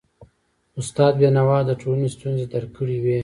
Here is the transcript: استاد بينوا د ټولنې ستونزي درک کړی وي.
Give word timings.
استاد 0.79 1.13
بينوا 1.21 1.57
د 1.65 1.69
ټولنې 1.81 2.07
ستونزي 2.15 2.45
درک 2.53 2.69
کړی 2.77 2.97
وي. 3.03 3.17